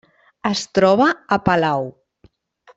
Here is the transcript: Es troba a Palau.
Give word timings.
Es 0.51 0.63
troba 0.77 1.09
a 1.37 1.41
Palau. 1.51 1.89